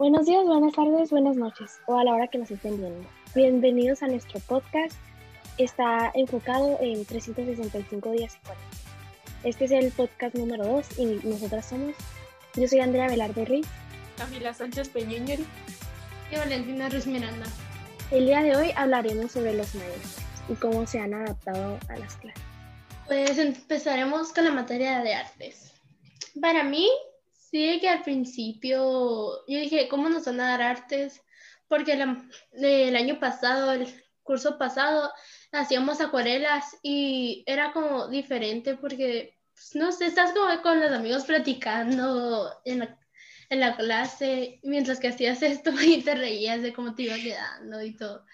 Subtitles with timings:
[0.00, 3.06] Buenos días, buenas tardes, buenas noches o a la hora que nos estén viendo.
[3.34, 4.96] Bienvenidos a nuestro podcast.
[5.58, 8.66] Está enfocado en 365 días y 40.
[9.44, 11.94] Este es el podcast número 2 y nosotras somos,
[12.54, 13.66] yo soy Andrea Velarde Ruiz.
[14.16, 15.44] Camila Sánchez Peñeñeri.
[16.32, 17.46] Y Valentina Ruiz Miranda.
[18.10, 20.16] El día de hoy hablaremos sobre los maestros
[20.48, 22.42] y cómo se han adaptado a las clases.
[23.06, 25.74] Pues empezaremos con la materia de artes.
[26.40, 26.88] Para mí,
[27.50, 31.22] sí que al principio yo dije, ¿cómo nos van a dar artes?
[31.68, 31.92] Porque
[32.52, 33.86] el año pasado, el
[34.22, 35.12] curso pasado,
[35.52, 41.24] hacíamos acuarelas y era como diferente porque, pues, no sé, estás como con los amigos
[41.24, 42.98] platicando en la,
[43.50, 47.82] en la clase mientras que hacías esto y te reías de cómo te iba quedando
[47.82, 48.24] y todo.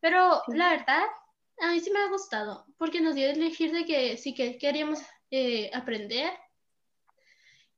[0.00, 1.04] Pero la verdad,
[1.60, 4.58] a mí sí me ha gustado porque nos dio a elegir de que sí que
[4.58, 6.30] queríamos eh, aprender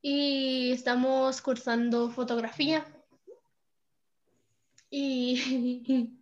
[0.02, 2.86] y estamos cursando fotografía.
[4.90, 6.12] Y,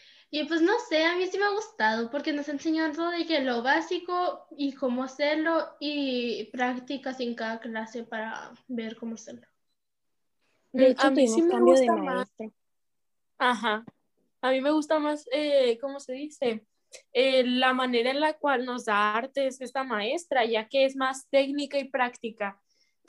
[0.30, 3.26] y pues no sé, a mí sí me ha gustado porque nos ha enseñado de
[3.26, 9.46] que lo básico y cómo hacerlo y prácticas en cada clase para ver cómo hacerlo.
[10.72, 12.14] De hecho, a mí sí me cambio de gusta más.
[12.14, 12.52] maestro.
[13.38, 13.84] Ajá.
[14.42, 16.64] A mí me gusta más, eh, ¿cómo se dice?
[17.12, 21.28] Eh, la manera en la cual nos da artes esta maestra, ya que es más
[21.28, 22.60] técnica y práctica.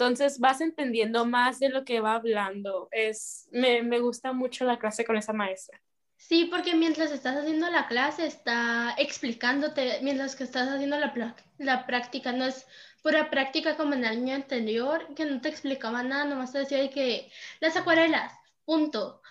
[0.01, 2.89] Entonces vas entendiendo más de lo que va hablando.
[2.91, 5.79] Es, me, me gusta mucho la clase con esa maestra.
[6.17, 11.85] Sí, porque mientras estás haciendo la clase está explicándote, mientras que estás haciendo la, la
[11.85, 12.65] práctica, no es
[13.03, 16.79] pura práctica como en el año anterior, que no te explicaba nada, nomás te decía
[16.79, 18.33] de que las acuarelas,
[18.65, 19.21] punto.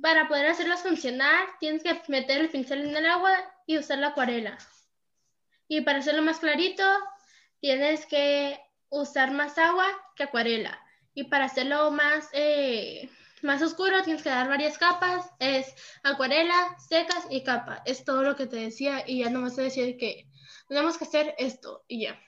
[0.00, 3.32] Para poder hacerlas funcionar, tienes que meter el pincel en el agua
[3.66, 4.58] y usar la acuarela.
[5.66, 6.84] Y para hacerlo más clarito,
[7.58, 8.63] tienes que
[9.00, 10.78] usar más agua que acuarela.
[11.14, 13.08] Y para hacerlo más, eh,
[13.42, 15.30] más oscuro, tienes que dar varias capas.
[15.38, 17.82] Es acuarela, secas y capa.
[17.84, 20.26] Es todo lo que te decía y ya nomás te decía de que
[20.68, 22.18] tenemos que hacer esto y ya.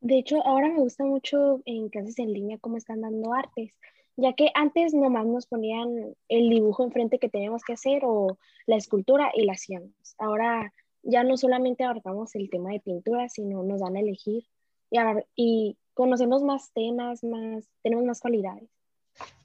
[0.00, 3.78] De hecho, ahora me gusta mucho en clases en línea cómo están dando artes,
[4.16, 8.76] ya que antes nomás nos ponían el dibujo enfrente que teníamos que hacer o la
[8.76, 10.14] escultura y la hacíamos.
[10.18, 10.72] Ahora
[11.02, 14.44] ya no solamente abarcamos el tema de pintura, sino nos dan a elegir
[14.90, 18.68] y, abar- y conocemos más temas, más, tenemos más cualidades.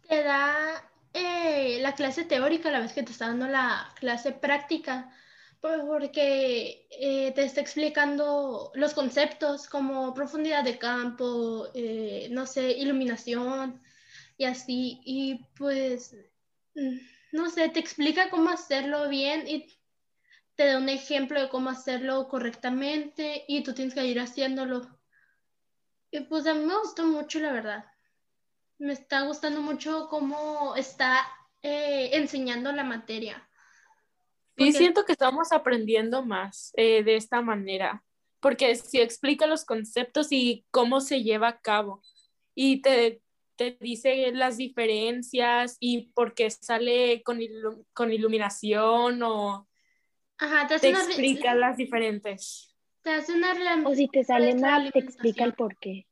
[0.07, 4.31] Te da eh, la clase teórica a la vez que te está dando la clase
[4.31, 5.11] práctica,
[5.61, 12.71] por- porque eh, te está explicando los conceptos como profundidad de campo, eh, no sé,
[12.73, 13.81] iluminación
[14.37, 14.99] y así.
[15.03, 16.15] Y pues,
[16.75, 16.97] mm,
[17.31, 19.67] no sé, te explica cómo hacerlo bien y
[20.55, 24.87] te da un ejemplo de cómo hacerlo correctamente y tú tienes que ir haciéndolo.
[26.11, 27.85] Y pues a mí me gustó mucho, la verdad.
[28.77, 31.27] Me está gustando mucho cómo está
[31.61, 33.47] eh, enseñando la materia.
[34.57, 38.03] Sí, Porque- siento que estamos aprendiendo más eh, de esta manera,
[38.39, 42.01] porque si explica los conceptos y cómo se lleva a cabo
[42.53, 43.21] y te,
[43.57, 49.67] te dice las diferencias y por qué sale con, ilu- con iluminación o
[50.37, 52.75] Ajá, te te hace re- explica las diferentes.
[53.03, 56.07] te hace una re- O si te sale mal, te explica el por qué.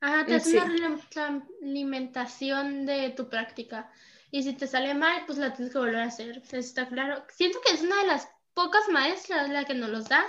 [0.00, 3.90] Ajá, te Mm, hace una retroalimentación de tu práctica.
[4.30, 6.42] Y si te sale mal, pues la tienes que volver a hacer.
[6.52, 7.24] Está claro.
[7.30, 10.24] Siento que es una de las pocas maestras la que nos los da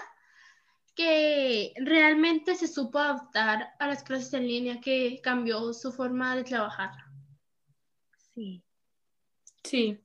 [0.95, 6.43] que realmente se supo adaptar a las clases en línea, que cambió su forma de
[6.43, 6.91] trabajar.
[8.33, 8.63] Sí.
[9.63, 9.99] Sí.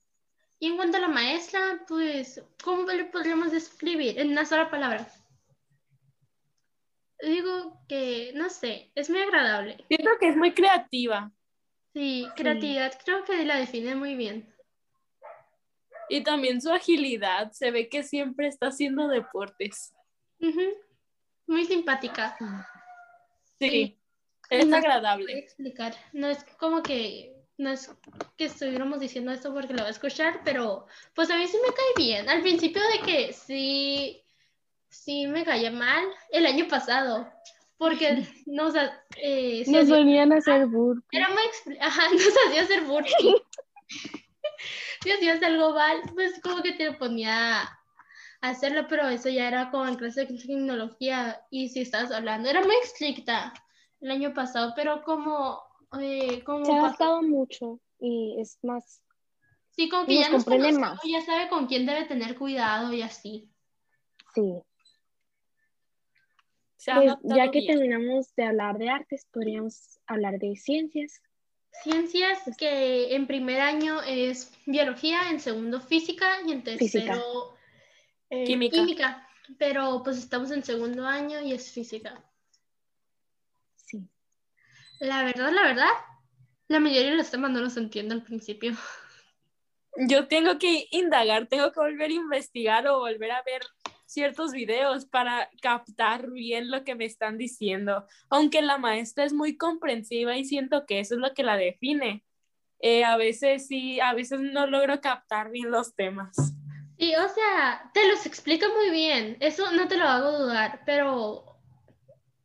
[0.65, 5.07] Y en cuanto a la maestra, pues, ¿cómo le podríamos describir en una sola palabra?
[7.21, 9.85] Digo que, no sé, es muy agradable.
[9.89, 11.31] Siento que es muy creativa
[11.93, 14.51] Sí, creatividad, creo que la define muy bien.
[16.09, 17.53] y también su agilidad.
[17.53, 19.93] Se ve que siempre está haciendo deportes.
[20.41, 20.63] Ujú,
[21.47, 22.39] Muy simpática.
[23.59, 24.01] Sí, Sí.
[24.49, 25.39] es No agradable.
[25.41, 25.95] explicar.
[26.15, 27.91] No es como que, no es
[28.37, 31.73] que estuviéramos diciendo esto porque lo va a escuchar, pero pues a mí sí me
[31.73, 32.29] cae bien.
[32.29, 34.23] Al principio de que sí,
[34.89, 37.31] sí me caía mal el año pasado,
[37.77, 38.75] porque nos,
[39.17, 41.07] eh, Nos hacía- venían a hacer burpees.
[41.13, 43.35] Era muy Ajá, nos hacía hacer burpee.
[45.03, 47.79] si hacías algo mal, pues como que te ponía a
[48.41, 52.61] hacerlo, pero eso ya era como en clase de tecnología y si estabas hablando, era
[52.63, 53.53] muy estricta
[54.01, 55.63] el año pasado, pero como,
[56.01, 59.03] eh, como Se ha adaptado mucho y es más,
[59.71, 61.01] sí, como que ya nos comprende conoce, más.
[61.05, 63.51] ya sabe con quién debe tener cuidado y así.
[64.35, 64.63] sí.
[66.77, 67.79] Se ha Pues ya que bien.
[67.79, 71.23] terminamos de hablar de artes, podríamos hablar de ciencias.
[71.83, 77.57] Ciencias que en primer año es biología, en segundo física y en tercero
[78.31, 78.77] eh, química.
[78.77, 79.29] química.
[79.59, 82.23] Pero pues estamos en segundo año y es física.
[85.01, 85.91] La verdad, la verdad,
[86.69, 88.73] la mayoría de los temas no los entiendo al principio.
[90.09, 93.63] Yo tengo que indagar, tengo que volver a investigar o volver a ver
[94.07, 99.57] ciertos videos para captar bien lo que me están diciendo, aunque la maestra es muy
[99.57, 102.25] comprensiva y siento que eso es lo que la define.
[102.81, 106.37] Eh, a veces sí, a veces no logro captar bien los temas.
[106.99, 111.54] Sí, o sea, te los explica muy bien, eso no te lo hago dudar, pero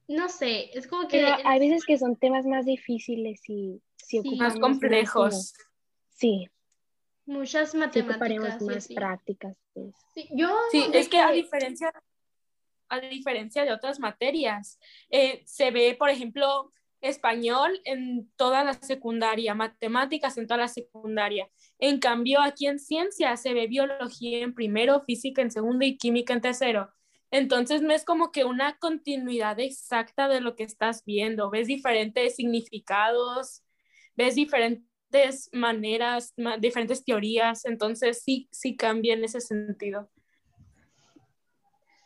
[0.10, 1.20] no sé, es como que...
[1.20, 4.36] Pero hay veces que son temas más difíciles y si Sí.
[4.38, 5.54] Más complejos.
[6.10, 6.50] Sí,
[7.26, 8.16] muchas sí matemáticas.
[8.16, 9.56] ocuparemos y más prácticas.
[9.74, 9.96] pues.
[10.16, 11.94] Sí, yo Sí, es que a diferencia,
[12.90, 14.80] a diferencia de otras materias,
[15.12, 16.72] eh, se ve, por ejemplo,
[17.02, 21.50] español en toda la secundaria, matemáticas en toda la secundaria.
[21.78, 26.34] En cambio, aquí en ciencias se ve biología en primero, física en segundo y química
[26.34, 26.90] en tercero.
[27.32, 31.50] Entonces no es como que una continuidad exacta de lo que estás viendo.
[31.50, 33.64] Ves diferentes significados,
[34.16, 37.66] ves diferentes maneras, ma- diferentes teorías.
[37.66, 40.10] Entonces sí, sí cambia en ese sentido.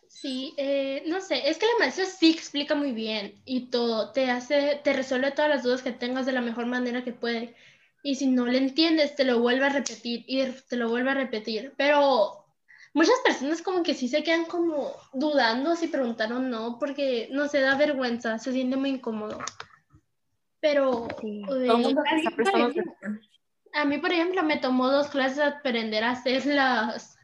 [0.07, 4.29] Sí, eh, no sé, es que la maestra sí explica muy bien y todo, te
[4.29, 7.55] hace, te resuelve todas las dudas que tengas de la mejor manera que puede.
[8.03, 11.15] Y si no le entiendes, te lo vuelve a repetir y te lo vuelve a
[11.15, 11.73] repetir.
[11.77, 12.42] Pero
[12.93, 17.47] muchas personas como que sí se quedan como dudando si preguntaron o no, porque no
[17.47, 19.39] se da vergüenza, se siente muy incómodo.
[20.59, 21.43] Pero Sí.
[21.49, 23.21] eh, a mí, por ejemplo, atención.
[23.73, 27.17] a mí, por ejemplo, me tomó dos clases de aprender a hacer las,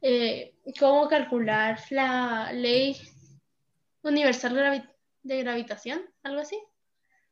[0.00, 2.96] eh, cómo calcular la ley
[4.02, 4.90] universal de, gravi-
[5.22, 6.58] de gravitación, algo así.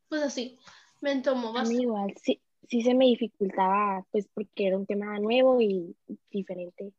[0.09, 0.59] Pues así,
[1.01, 1.83] me tomó A mí bastante.
[1.83, 5.97] igual, sí, sí se me dificultaba, pues porque era un tema nuevo y
[6.31, 6.93] diferente.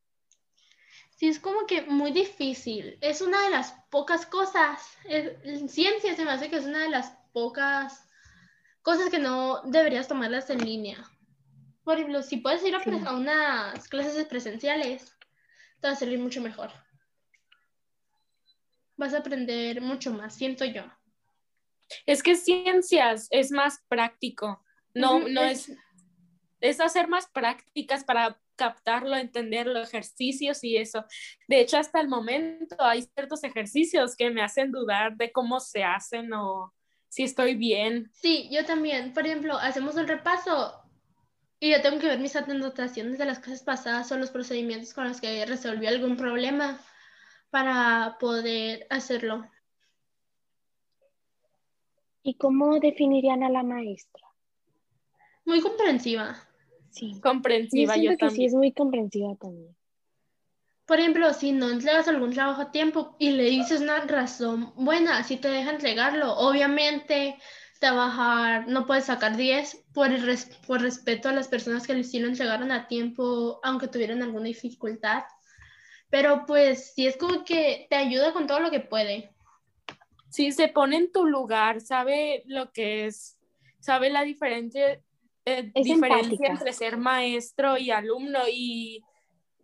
[1.21, 2.97] Sí, es como que muy difícil.
[2.99, 6.79] Es una de las pocas cosas, es- en ciencia se me hace que es una
[6.79, 8.09] de las pocas
[8.81, 10.97] cosas que no deberías tomarlas en línea.
[11.83, 13.03] Por ejemplo, si puedes ir a, pre- Sí.
[13.05, 15.15] a unas clases presenciales,
[15.79, 16.71] te va a salir mucho mejor.
[18.97, 20.85] Vas a aprender mucho más, siento yo.
[22.07, 24.65] Es que ciencias es más práctico,
[24.95, 25.71] no, no es,
[26.61, 31.05] es hacer más prácticas para captarlo, entenderlo, ejercicios y eso.
[31.47, 35.83] De hecho, hasta el momento hay ciertos ejercicios que me hacen dudar de cómo se
[35.83, 36.73] hacen o
[37.09, 38.09] si estoy bien.
[38.13, 39.13] Sí, yo también.
[39.13, 40.81] Por ejemplo, hacemos un repaso
[41.59, 45.07] y yo tengo que ver mis anotaciones de las clases pasadas o los procedimientos con
[45.07, 46.79] los que resolví algún problema
[47.51, 49.45] para poder hacerlo.
[52.23, 54.23] ¿Y cómo definirían a la maestra?
[55.45, 56.47] Muy comprensiva.
[56.91, 57.19] Sí.
[57.21, 58.47] Comprensiva, yo, siento que sí también.
[58.47, 59.75] es muy comprensiva también.
[60.85, 65.23] Por ejemplo, si no entregas algún trabajo a tiempo y le dices una razón buena,
[65.23, 67.37] si te deja entregarlo, obviamente
[67.79, 71.47] te va a bajar, no puedes sacar 10 por, el res- por respeto a las
[71.47, 75.23] personas que sí lo entregaron a tiempo, aunque tuvieran alguna dificultad.
[76.09, 79.33] Pero pues sí es como que te ayuda con todo lo que puede.
[80.29, 83.37] Sí, se pone en tu lugar, sabe lo que es,
[83.79, 85.01] sabe la diferencia,
[85.45, 86.51] eh, diferencia empática.
[86.51, 89.03] entre ser maestro y alumno y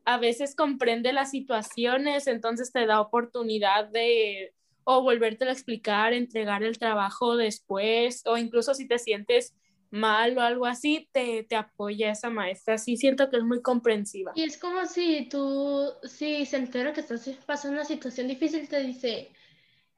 [0.05, 4.53] a veces comprende las situaciones, entonces te da oportunidad de
[4.89, 9.53] o volvértelo a explicar, entregar el trabajo después, o incluso si te sientes
[9.91, 12.77] mal o algo así, te, te apoya esa maestra.
[12.77, 14.31] Sí, siento que es muy comprensiva.
[14.33, 18.81] Y es como si tú, si se entera que estás pasando una situación difícil, te
[18.81, 19.29] dice,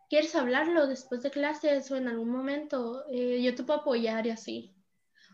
[0.10, 3.04] ¿quieres hablarlo después de clases o en algún momento?
[3.12, 4.74] Eh, yo te puedo apoyar y así.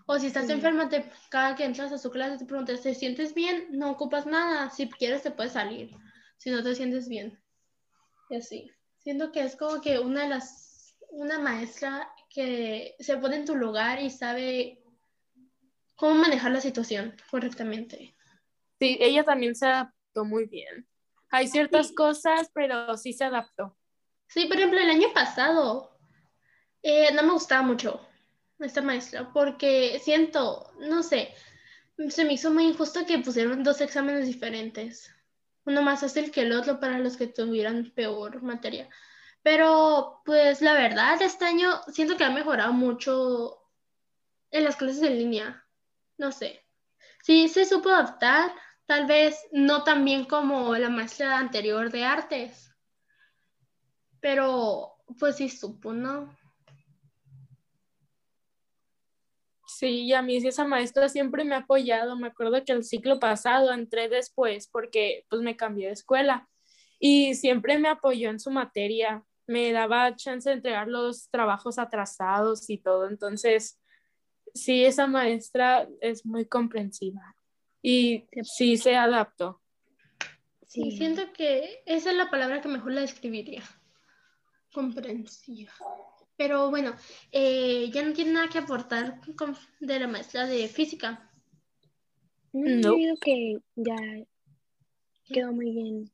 [0.08, 0.54] O si estás Sí.
[0.54, 3.68] enferma, te, cada que entras a su clase te preguntas, ¿te sientes bien?
[3.72, 4.70] No ocupas nada.
[4.70, 5.96] Si quieres, te puedes salir.
[6.38, 7.42] Si no te sientes bien.
[8.30, 8.72] Y así.
[9.00, 13.56] Siento que es como que una de las, una maestra que se pone en tu
[13.56, 14.84] lugar y sabe
[15.96, 18.16] cómo manejar la situación correctamente.
[18.80, 20.88] Sí, ella también se adaptó muy bien.
[21.30, 21.96] Hay ciertas Sí.
[21.96, 23.78] cosas, pero sí se adaptó.
[24.28, 25.98] Sí, por ejemplo, el año pasado
[26.84, 28.08] eh, no me gustaba mucho
[28.60, 31.34] esta maestra porque siento, no sé,
[32.10, 35.12] se me hizo muy injusto que pusieron dos exámenes diferentes.
[35.66, 38.90] Uno más fácil que el otro para los que tuvieran peor materia.
[39.42, 43.62] Pero, pues la verdad, este año siento que ha mejorado mucho
[44.52, 45.66] en las clases en línea.
[46.18, 46.66] No sé.
[47.24, 48.52] Sí, se supo adaptar,
[48.86, 52.72] tal vez no tan bien como la maestra anterior de artes.
[54.20, 56.36] Pero, pues sí supo, ¿no?
[59.78, 62.16] Sí, y a mí esa maestra siempre me ha apoyado.
[62.16, 66.48] Me acuerdo que el ciclo pasado entré después porque pues me cambié de escuela
[66.98, 69.26] y siempre me apoyó en su materia.
[69.48, 73.10] Me daba chance de entregar los trabajos atrasados y todo.
[73.10, 73.78] Entonces,
[74.54, 77.36] sí, esa maestra es muy comprensiva
[77.82, 79.62] y sí se adaptó.
[80.68, 83.64] Sí, siento que esa es la palabra que mejor la describiría.
[84.74, 85.74] Comprensiva.
[86.38, 86.96] Pero bueno,
[87.32, 89.22] eh, ya no tiene nada que aportar
[89.80, 91.30] de la maestra de física.
[92.52, 93.18] No, no.
[93.22, 93.96] que ya
[95.26, 96.12] quedó muy bien.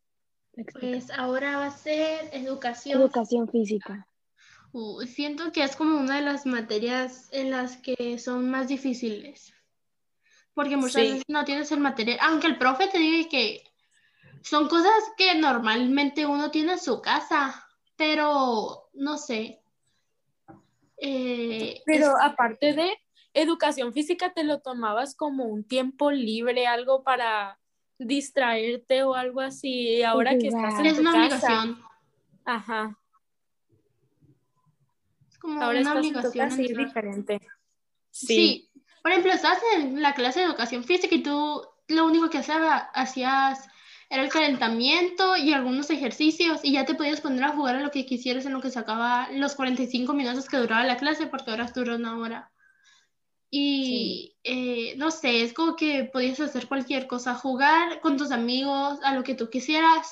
[0.73, 2.99] Pues ahora va a ser educación.
[2.99, 4.07] Educación física.
[5.07, 9.53] siento que es como una de las materias en las que son más difíciles.
[10.53, 13.63] Porque muchas veces no tienes el material, aunque el profe te diga que
[14.43, 19.60] son cosas que normalmente uno tiene en su casa, pero no sé,
[21.01, 22.97] eh, Pero aparte de
[23.33, 27.59] educación física, ¿te lo tomabas como un tiempo libre, algo para
[27.97, 30.03] distraerte o algo así?
[30.03, 31.81] Ahora que estás en es una obligación.
[32.45, 32.97] Ajá.
[35.29, 36.51] Es como una obligación.
[36.51, 37.41] En diferente.
[38.11, 38.69] Sí.
[39.01, 43.67] Por ejemplo, estás en la clase de educación física y tú lo único que hacías
[44.11, 47.91] era el calentamiento y algunos ejercicios y ya te podías poner a jugar a lo
[47.91, 51.49] que quisieras en lo que se acaba los 45 minutos que duraba la clase porque
[51.49, 52.51] ahora dura una hora.
[53.49, 58.99] Y eh, no sé, es como que podías hacer cualquier cosa, jugar con tus amigos,
[59.01, 60.11] a lo que tú quisieras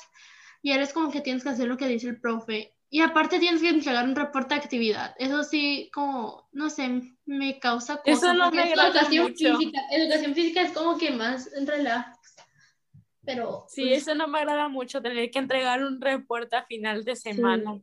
[0.62, 2.74] y ahora es como que tienes que hacer lo que dice el profe.
[2.88, 5.14] Y aparte tienes que entregar un reporte de actividad.
[5.18, 8.22] Eso sí, como, no sé, me causa cosas.
[8.22, 9.78] Eso no me educación física.
[9.92, 12.29] Educación física es como que más relax
[13.24, 13.64] pero...
[13.68, 17.16] Sí, pues eso no me agrada mucho, tener que entregar un reporte a final de
[17.16, 17.80] semana.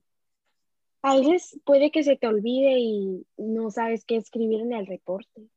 [1.02, 5.48] A veces puede que se te olvide y no sabes qué escribir en el reporte.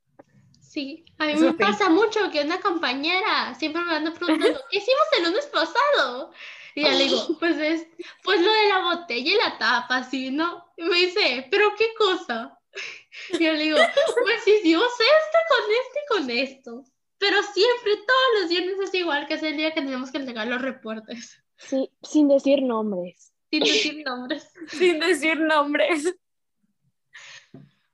[0.71, 5.03] Sí, a mí me pasa mucho que una compañera siempre me anda preguntando, ¿qué hicimos
[5.17, 6.31] el lunes pasado?
[6.75, 7.87] Y ya le digo, pues es,
[8.23, 10.71] pues lo de la botella y la tapa, así, ¿no?
[10.77, 12.57] Y me dice, ¿pero qué cosa?
[13.37, 13.77] Y yo le digo,
[14.23, 16.90] pues hicimos esto con esto y con esto.
[17.21, 20.47] Pero siempre, todos los viernes es igual, que es el día que tenemos que entregar
[20.47, 21.39] los reportes.
[21.55, 23.31] Sí, sin decir nombres.
[23.51, 24.51] Sin decir nombres.
[24.67, 26.15] sin decir nombres.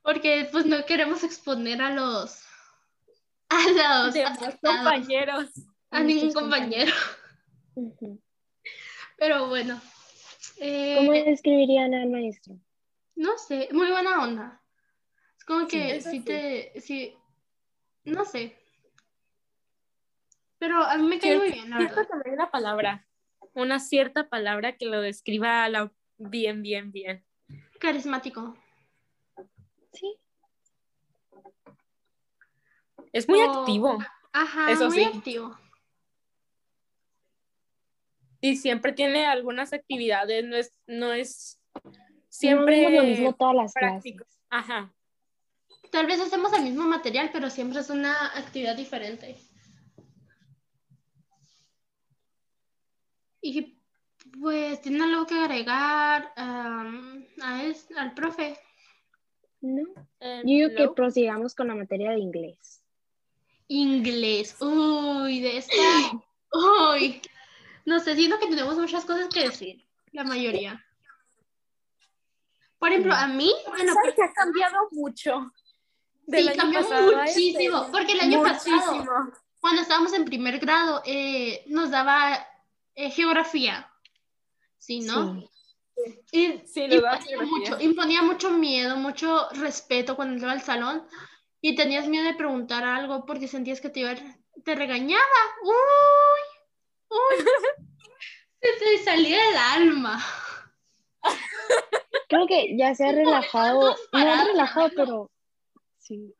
[0.01, 2.41] Porque pues no queremos exponer a los
[3.49, 4.15] a los,
[4.61, 5.49] compañeros.
[5.91, 6.93] A ningún compañero.
[9.17, 9.81] Pero bueno.
[10.55, 12.57] Eh, ¿Cómo describirían al maestro?
[13.15, 14.63] No sé, muy buena onda.
[15.37, 17.13] Es como que si te, si,
[18.05, 18.56] no sé,
[20.59, 22.07] pero a mí me cae muy bien, la verdad.
[22.25, 23.07] hay una palabra,
[23.53, 25.67] una cierta palabra que lo describa
[26.17, 27.25] bien, bien, bien.
[27.79, 28.55] Carismático.
[29.93, 30.17] Sí.
[33.13, 33.97] Es muy activo.
[34.33, 35.57] Ajá, Eso muy activo.
[38.39, 41.59] Y siempre tiene algunas actividades, no es, no es
[42.29, 44.27] siempre lo mismo todas las prácticas.
[44.49, 44.93] Ajá.
[45.91, 49.37] Tal vez hacemos el mismo material, pero siempre es una actividad diferente.
[53.47, 53.79] Y
[54.41, 58.59] pues, ¿tiene algo que agregar a es, al profe?
[59.61, 59.83] No.
[60.19, 62.83] Eh, Yo que prosigamos con la materia de inglés.
[63.69, 64.57] Inglés.
[64.59, 65.73] Uy, de esta.
[66.51, 67.21] Uy.
[67.85, 69.85] No sé, siento que tenemos muchas cosas que decir.
[70.11, 70.85] La mayoría.
[72.79, 73.53] Por ejemplo, a mí.
[73.69, 75.53] Bueno, pues, que ha cambiado mucho.
[76.29, 77.01] sí, cambió este.
[77.01, 77.87] muchísimo.
[77.93, 79.05] Porque el año pasado,
[79.61, 82.45] cuando estábamos en primer grado, eh, nos daba
[82.97, 83.89] eh, geografía,
[84.79, 85.39] ¿sí, no?
[86.25, 86.61] Sí.
[86.65, 91.07] sí imponía, mucho, imponía mucho miedo, mucho respeto cuando entraba al salón
[91.61, 94.15] y tenías miedo de preguntar algo porque sentías que te, iba,
[94.65, 95.21] te regañaba.
[95.63, 96.41] ¡Uy!
[97.09, 97.45] ¡Uy!
[98.61, 100.19] Se te salía el alma.
[102.29, 105.31] Creo que ya se ha relajado, no ha relajado, pero
[105.99, 106.33] sí.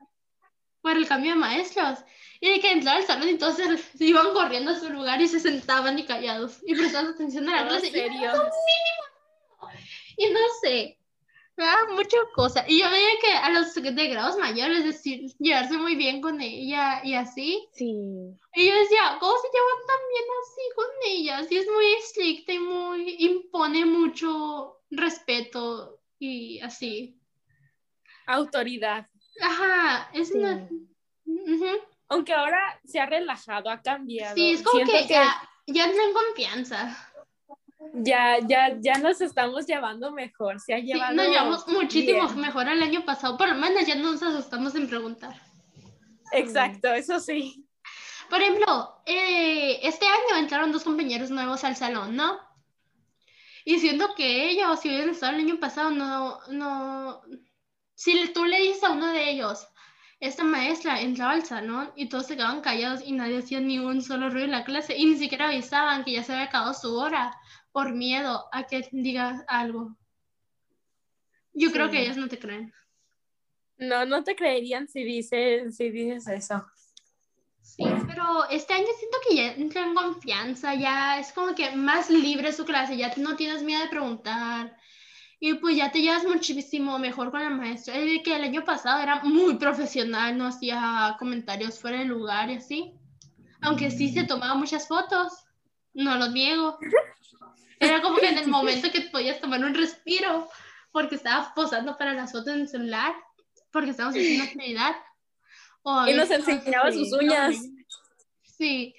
[0.81, 1.99] Por el cambio de maestros.
[2.39, 3.63] Y de que entraba al salón y todos se,
[4.05, 7.67] iban corriendo a su lugar y se sentaban y callados y prestaban atención a la
[7.67, 7.91] clase.
[7.91, 8.31] Serio?
[10.17, 10.97] Y, y no sé,
[11.57, 12.63] me daba mucha cosa.
[12.67, 16.39] Y yo veía que a los de grados mayores, es decir, llevarse muy bien con
[16.39, 17.67] ella y así.
[17.73, 17.93] Sí.
[18.53, 21.43] Y yo decía, ¿cómo se llevan tan bien así con ella?
[21.49, 27.19] Sí, es muy estricta y muy, impone mucho respeto y así.
[28.27, 29.07] Autoridad.
[29.41, 30.69] Ajá, es una...
[32.09, 34.35] Aunque ahora se ha relajado, ha cambiado.
[34.35, 35.35] Sí, es como que, ya,
[35.65, 36.97] ya no confianza.
[37.93, 40.59] Ya, ya, ya nos estamos llevando mejor.
[40.59, 41.13] Se ha llevado.
[41.13, 43.37] nos llevamos muchísimo mejor el año pasado.
[43.37, 45.35] Por lo menos ya no nos asustamos en preguntar.
[46.31, 47.65] Exacto, eso sí.
[48.29, 52.39] Por ejemplo, eh, este año entraron dos compañeros nuevos al salón, ¿no?
[53.63, 57.21] Y siento que ellos, si hubieran estado el año pasado, no, no,
[57.95, 59.67] si tú le dices a uno de ellos,
[60.19, 64.01] esta maestra entraba al salón y todos se quedaban callados y nadie hacía ni un
[64.01, 66.95] solo ruido en la clase y ni siquiera avisaban que ya se había acabado su
[66.97, 67.35] hora
[67.71, 69.95] por miedo a que digas algo.
[71.53, 72.73] Yo creo que ellos no te creen.
[73.77, 76.65] No, no te creerían si dices, si dices eso.
[77.61, 82.09] Sí, pero este año siento que ya entra en confianza, ya es como que más
[82.09, 84.77] libre su clase, ya no tienes miedo de preguntar
[85.39, 87.95] y pues ya te llevas muchísimo mejor con la maestra.
[87.95, 92.55] El que el año pasado era muy profesional, no hacía comentarios fuera de lugar y
[92.55, 92.93] así.
[93.61, 95.45] Aunque sí se tomaba muchas fotos,
[95.93, 96.77] no lo niego.
[97.79, 100.49] Era como que en el momento que podías tomar un respiro,
[100.91, 103.13] porque estaba posando para las fotos en el celular,
[103.71, 104.95] porque estábamos haciendo actividad.
[106.07, 107.55] y nos enseñaba sus uñas.
[108.41, 108.95] Sí.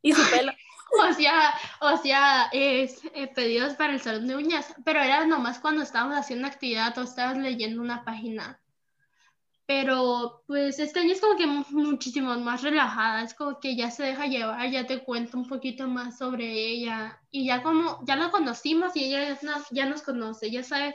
[0.00, 0.52] Y su pelo.
[1.10, 5.58] O sea, o sea, es, eh, pedidos para el salón de uñas, pero era nomás
[5.58, 8.60] cuando estábamos haciendo actividad o estabas leyendo una página.
[9.66, 14.04] Pero pues este año es como que muchísimo más relajada, es como que ya se
[14.04, 18.30] deja llevar, ya te cuento un poquito más sobre ella y ya como ya la
[18.30, 19.36] conocimos y ella
[19.72, 20.94] ya nos conoce, ya sabe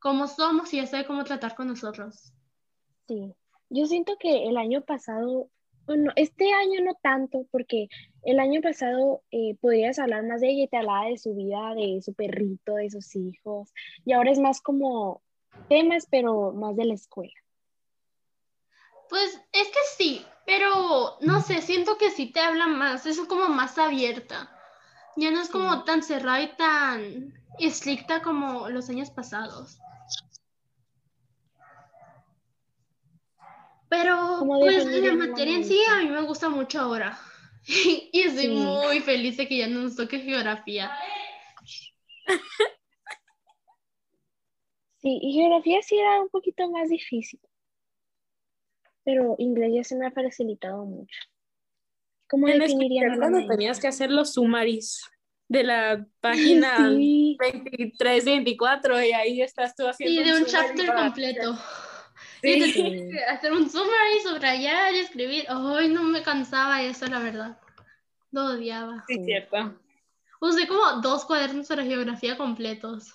[0.00, 2.34] cómo somos y ya sabe cómo tratar con nosotros.
[3.08, 3.34] Sí,
[3.70, 5.48] yo siento que el año pasado,
[5.86, 7.88] bueno, este año no tanto, porque
[8.22, 11.74] el año pasado eh, podías hablar más de ella y te hablaba de su vida,
[11.74, 13.72] de su perrito, de sus hijos,
[14.04, 15.22] y ahora es más como
[15.68, 17.34] temas, pero más de la escuela.
[19.08, 23.48] Pues es que sí, pero no sé, siento que sí te habla más, es como
[23.48, 24.50] más abierta.
[25.16, 29.78] Ya no es como tan cerrada y tan estricta como los años pasados.
[33.88, 37.18] Pero pues la materia en sí a mí me gusta mucho ahora.
[37.66, 40.90] y estoy muy feliz de que ya no nos toque geografía.
[44.98, 47.40] Sí, y geografía sí era un poquito más difícil
[49.04, 51.18] pero inglés ya se me ha facilitado mucho.
[52.28, 55.02] ¿Cómo definirían cuando tenías que hacer los summaries
[55.46, 56.78] de la página
[57.38, 61.58] 23, 24 y ahí estás tú haciendo Sí, de un, chapter completo.
[62.44, 63.10] Sí.
[63.12, 65.46] Y hacer un summary, subrayar y escribir.
[65.48, 67.58] Ay, no me cansaba eso, la verdad.
[68.30, 69.02] Lo odiaba.
[69.06, 69.80] Sí, cierto.
[70.40, 73.14] Usé como dos cuadernos de geografía completos.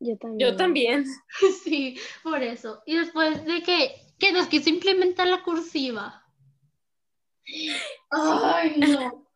[0.00, 0.50] Yo también.
[0.50, 1.04] Yo también.
[1.64, 2.82] Sí, por eso.
[2.86, 6.24] Y después de que que nos quiso implementar la cursiva.
[8.10, 9.26] Ay, no.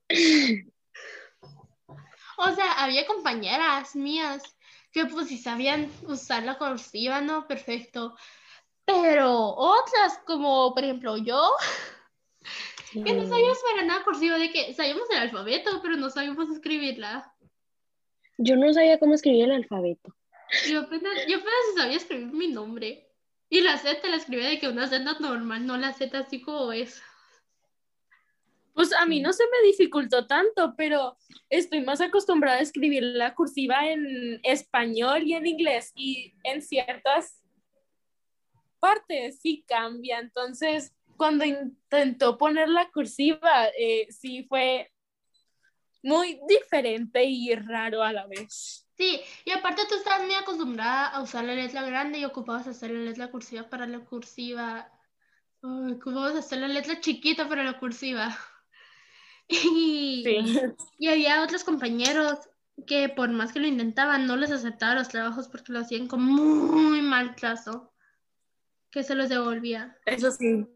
[2.38, 4.42] O sea, había compañeras mías
[4.90, 7.46] que pues si sabían usar la cursiva, ¿no?
[7.46, 8.16] Perfecto.
[8.84, 11.52] Pero otras, como por ejemplo yo,
[12.92, 17.32] que no sabíamos para nada cursiva, de que sabíamos el alfabeto, pero no sabíamos escribirla.
[18.38, 20.14] Yo no sabía cómo escribir el alfabeto.
[20.68, 23.08] Yo apenas, yo apenas sabía escribir mi nombre.
[23.48, 26.72] Y la Z la escribí de que una Z normal, no la Z así como
[26.72, 27.02] es.
[28.74, 31.18] Pues a mí no se me dificultó tanto, pero
[31.50, 37.41] estoy más acostumbrada a escribir la cursiva en español y en inglés y en ciertas
[38.82, 40.18] partes sí cambia.
[40.18, 44.90] Entonces, cuando intentó poner la cursiva, eh, sí fue
[46.02, 48.88] muy diferente y raro a la vez.
[48.96, 52.90] Sí, y aparte tú estás muy acostumbrada a usar la letra grande y ocupabas hacer
[52.90, 54.90] la letra cursiva para la cursiva.
[55.62, 58.36] ocupabas hacer la letra chiquita para la cursiva.
[59.48, 60.24] Y,
[60.98, 62.38] y había otros compañeros
[62.86, 66.22] que por más que lo intentaban, no les aceptaba los trabajos porque lo hacían con
[66.22, 67.91] muy mal trazo,
[68.92, 69.96] que se los devolvía.
[70.06, 70.66] Eso sí.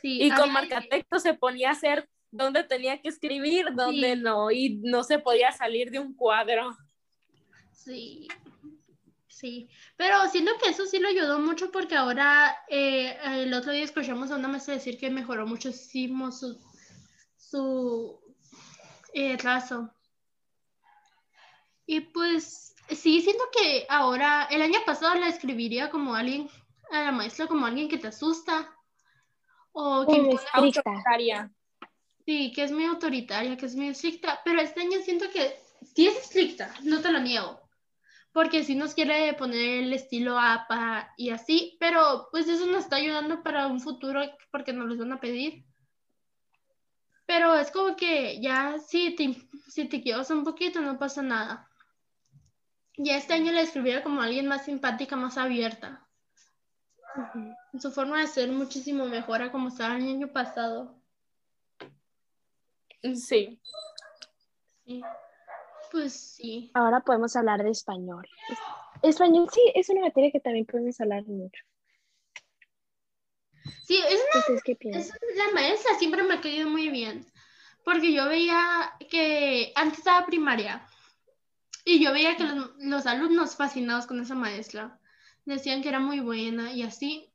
[0.00, 4.80] sí y con marcatexto se ponía a hacer dónde tenía que escribir, dónde no, y
[4.84, 6.76] no se podía salir de un cuadro.
[7.72, 8.28] Sí,
[9.26, 13.82] sí, pero siento que eso sí lo ayudó mucho porque ahora eh, el otro día
[13.82, 16.58] escuchamos a una maestra decir que mejoró muchísimo su,
[17.36, 18.20] su
[19.14, 19.90] eh, trazo.
[21.86, 26.48] Y pues sí, siento que ahora, el año pasado la escribiría como alguien,
[26.92, 28.74] a la maestra como alguien que te asusta
[29.72, 31.50] o que es autoritaria.
[32.24, 35.58] Sí, que es muy autoritaria, que es muy estricta, pero este año siento que
[35.94, 37.62] sí es estricta, no te lo niego
[38.32, 42.96] porque si nos quiere poner el estilo APA y así, pero pues eso nos está
[42.96, 45.64] ayudando para un futuro porque nos los van a pedir.
[47.26, 49.36] Pero es como que ya si te,
[49.68, 51.68] si te equivocas un poquito no pasa nada.
[52.96, 56.06] Ya este año la escribiera como alguien más simpática, más abierta.
[57.78, 60.94] Su forma de ser muchísimo mejor a como estaba el año pasado.
[63.14, 63.60] Sí.
[64.84, 65.02] Sí.
[65.90, 66.70] Pues sí.
[66.74, 68.26] Ahora podemos hablar de español.
[69.02, 71.62] Español sí, es una materia que también podemos hablar mucho.
[73.84, 75.18] Sí, es una, ¿Ustedes qué es- piensan?
[75.36, 77.26] la maestra siempre me ha caído muy bien.
[77.84, 80.86] Porque yo veía que antes estaba primaria
[81.84, 85.00] y yo veía que los, los alumnos fascinados con esa maestra
[85.44, 87.32] decían que era muy buena y así.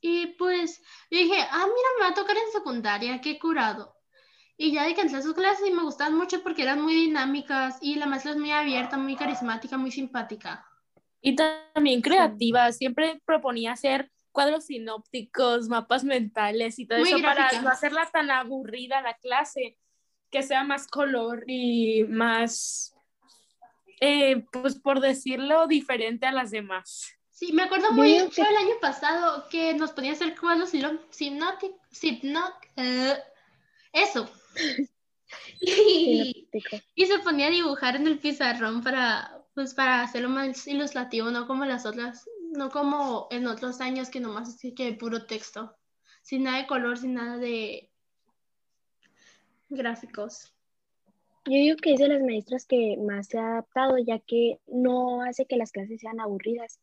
[0.00, 3.94] Y pues yo dije, ah, mira, me va a tocar en secundaria, qué curado.
[4.56, 6.94] Y ya de que entré a sus clases y me gustaban mucho porque eran muy
[6.94, 10.66] dinámicas y la maestra es muy abierta, muy carismática, muy simpática.
[11.20, 17.60] Y también creativa, siempre proponía hacer cuadros sinópticos, mapas mentales y todo Muy eso para
[17.60, 19.76] no hacerla tan aburrida la clase,
[20.30, 22.94] que sea más color y más,
[24.00, 27.17] eh, pues por decirlo, diferente a las demás.
[27.38, 30.74] Sí, me acuerdo muy que- fue el año pasado que nos ponía a hacer cuadros
[30.74, 31.78] hipnóticos,
[33.92, 34.28] eso.
[35.60, 36.48] Y,
[36.96, 41.66] se ponía a dibujar en el pizarrón para, pues, para hacerlo más ilustrativo, no como
[41.66, 45.76] las otras, no como en otros años que nomás así que puro texto,
[46.22, 47.90] sin nada de color, sin nada de
[49.68, 50.50] gráficos.
[51.44, 55.22] Yo digo que es de las maestras que más se ha adaptado, ya que no
[55.22, 56.80] hace que las clases sean aburridas.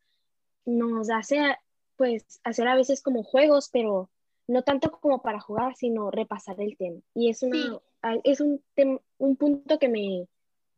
[0.65, 1.56] Nos hace,
[1.95, 4.10] pues, hacer a veces como juegos, pero
[4.47, 6.99] no tanto como para jugar, sino repasar el tema.
[7.13, 7.80] Y es, una, Sí.
[8.23, 10.28] es un, tem- un punto que me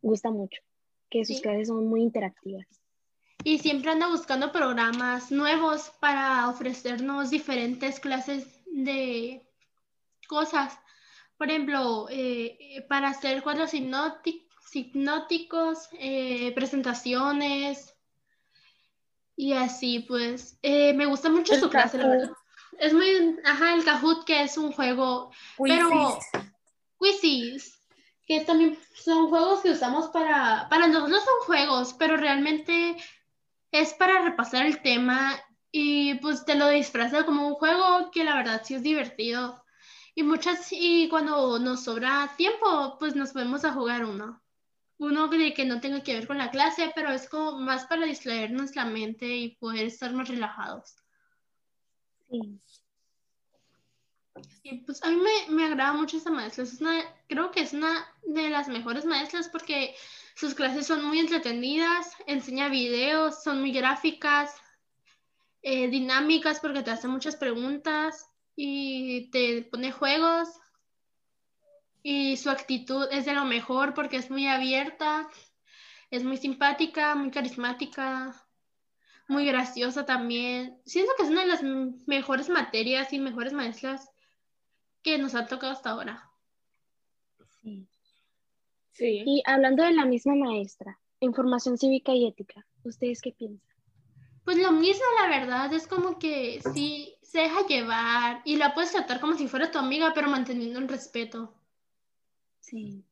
[0.02, 0.62] gusta mucho,
[1.10, 1.42] que sus Sí.
[1.42, 2.66] clases son muy interactivas.
[3.44, 9.46] Y siempre anda buscando programas nuevos para ofrecernos diferentes clases de
[10.28, 10.78] cosas.
[11.36, 17.94] Por ejemplo, eh, para hacer cuadros hipnóti- hipnóticos, eh, presentaciones
[19.38, 20.58] y así, pues.
[20.62, 22.32] Eh, me gusta mucho El su clase, la verdad.
[22.80, 27.22] Es muy, ajá, el Kahoot, que es un juego, pero Quizzes.
[27.22, 27.78] Quizzes,
[28.26, 32.96] que también son juegos que usamos para, para nosotros son juegos, pero realmente
[33.70, 38.34] es para repasar el tema y pues te lo disfraza como un juego que la
[38.34, 39.62] verdad sí es divertido.
[40.16, 44.42] Y muchas, y cuando nos sobra tiempo, pues nos podemos a jugar uno.
[44.98, 48.04] Uno de que no tenga que ver con la clase, pero es como más para
[48.04, 50.96] distraernos la mente y poder estar más relajados.
[52.28, 52.60] Sí.
[54.62, 56.64] Y pues a mí me, me agrada mucho esa maestra.
[56.64, 59.94] Es una, creo que es una de las mejores maestras porque
[60.34, 64.54] sus clases son muy entretenidas, enseña videos, son muy gráficas,
[65.62, 70.48] eh, dinámicas porque te hace muchas preguntas y te pone juegos.
[72.02, 75.28] Y su actitud es de lo mejor porque es muy abierta,
[76.10, 78.34] es muy simpática, muy carismática,
[79.28, 80.80] muy graciosa también.
[80.84, 81.62] Siento que es una de las
[82.06, 84.10] mejores materias y mejores maestras
[85.02, 86.30] que nos han tocado hasta ahora.
[87.60, 87.86] sí.
[88.92, 89.22] Sí.
[89.24, 93.68] Y hablando de la misma maestra, en formación cívica y ética, ¿ustedes qué piensan?
[94.44, 98.92] Pues lo mismo, la verdad, es como que sí se deja llevar y la puedes
[98.92, 101.54] tratar como si fuera tu amiga, pero manteniendo el respeto.
[102.70, 103.04] Sí.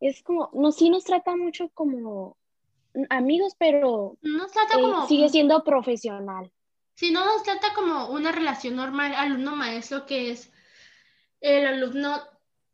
[0.00, 2.36] Es como, no, sí nos trata mucho como
[3.10, 6.50] amigos, pero No nos trata eh, como, sigue siendo profesional.
[6.94, 10.52] si no nos trata como una relación normal alumno-maestro, que es
[11.40, 12.18] el alumno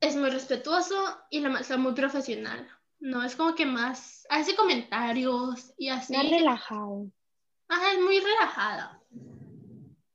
[0.00, 0.94] es muy respetuoso
[1.30, 2.68] y la maestra muy profesional.
[2.98, 6.16] No, es como que más hace comentarios y así.
[6.16, 7.10] Más relajado.
[7.68, 9.00] Ajá, es muy relajada.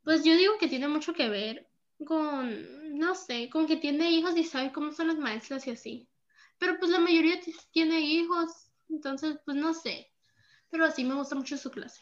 [0.04, 1.70] Pues yo digo que tiene mucho que ver
[2.06, 2.50] con,
[2.92, 6.10] no sé, con que tiene hijos y sabe cómo son las maestras y así.
[6.58, 7.40] Pero pues la mayoría
[7.72, 10.12] tiene hijos, entonces pues no sé.
[10.70, 12.02] Pero así me gusta mucho su clase.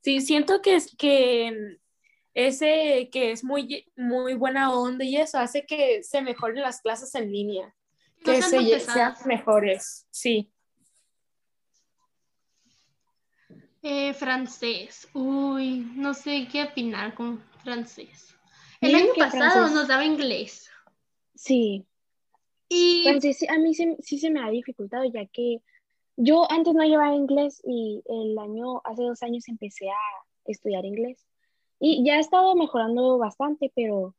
[0.00, 1.78] Sí, siento que es que
[2.34, 7.14] ese que es muy, muy buena onda y eso hace que se mejoren las clases
[7.14, 7.74] en línea,
[8.24, 10.06] No que sean se, mejores.
[10.10, 10.50] Sí.
[13.82, 15.08] Eh, francés.
[15.12, 18.31] Uy, no sé qué opinar con francés.
[18.82, 20.68] El año pasado francés- nos daba inglés.
[21.34, 21.84] Sí,
[22.68, 25.60] Y sí, a mí se- sí se me ha dificultado, ya que
[26.16, 29.96] yo antes no llevaba inglés y el año, hace dos años empecé a
[30.46, 31.26] estudiar inglés.
[31.80, 34.14] Y ya he estado mejorando bastante, pero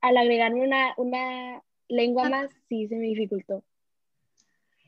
[0.00, 2.30] al agregarme una, una lengua Ah.
[2.30, 3.62] más, sí se me dificultó.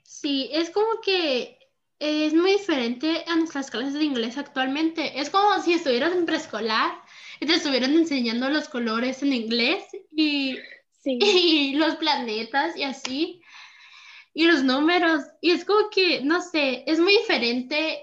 [0.02, 1.58] Sí, es como que
[2.00, 5.20] es muy diferente a nuestras clases de inglés actualmente.
[5.20, 6.92] Es como si estuvieras en preescolar
[7.40, 10.58] y te estuvieran enseñando los colores en inglés y,
[10.98, 13.42] Sí, y los planetas y así,
[14.34, 15.22] y los números.
[15.40, 18.02] Y es como que, no sé, es muy diferente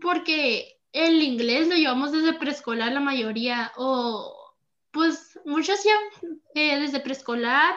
[0.00, 4.36] porque el inglés lo llevamos desde preescolar la mayoría, o
[4.90, 5.94] pues muchos ya
[6.54, 7.74] eh, desde preescolar,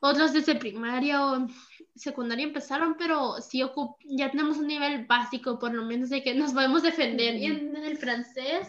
[0.00, 1.48] otros desde primaria o
[1.96, 3.60] secundaria empezaron, pero sí
[4.04, 7.36] ya tenemos un nivel básico, por lo menos de que nos podemos defender.
[7.36, 8.68] Y en, el francés,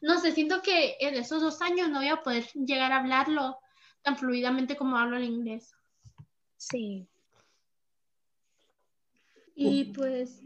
[0.00, 3.58] no sé, siento que en esos dos años no voy a poder llegar a hablarlo
[4.02, 5.74] tan fluidamente como hablo el inglés.
[6.56, 7.08] Sí.
[9.54, 10.40] Y pues...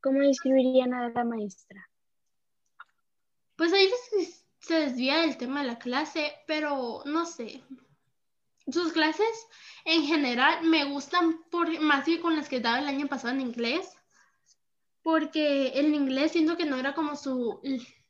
[0.00, 1.88] ¿Cómo describirían a la maestra?
[3.56, 3.88] Pues ahí
[4.58, 7.62] se desvía del tema de la clase, pero no sé.
[8.70, 9.46] Sus clases
[9.84, 13.42] en general me gustan por, más que con las que daba el año pasado en
[13.42, 13.96] inglés,
[15.02, 17.60] porque el inglés siento que no era como su,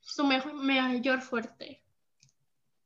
[0.04, 1.82] su mayor fuerte.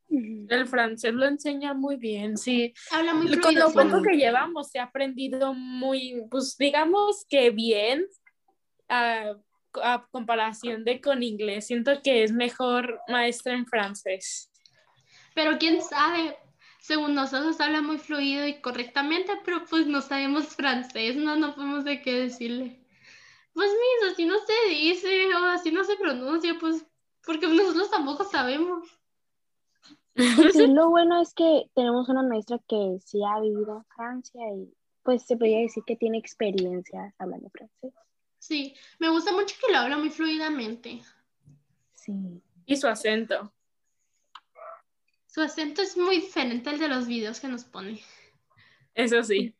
[0.09, 2.73] El francés lo enseña muy bien, sí.
[2.91, 8.05] Habla muy Con lo poco que llevamos se ha aprendido muy, pues digamos que bien,
[8.87, 9.35] a,
[9.83, 11.67] a, comparación de con inglés.
[11.67, 14.51] Siento que es mejor maestra en francés.
[15.35, 16.35] Pero quién sabe,
[16.81, 21.83] según nosotros habla muy fluido y correctamente, pero pues no sabemos francés, no, no podemos
[21.83, 22.83] de qué decirle.
[23.53, 26.88] Pues mis, así no se dice o así no se pronuncia, pues
[27.29, 28.89] porque nosotros tampoco sabemos.
[30.51, 34.73] Sí, lo bueno es que tenemos una maestra que sí ha vivido en Francia y
[35.03, 37.93] pues se podría decir que tiene experiencia hablando francés.
[38.39, 41.01] Sí, me gusta mucho que lo habla muy fluidamente.
[41.93, 42.41] Sí.
[42.65, 43.53] Y su acento.
[45.27, 48.01] Su acento es muy diferente al de los videos que nos pone.
[48.95, 49.55] Eso sí.